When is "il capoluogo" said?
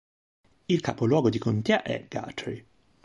0.67-1.29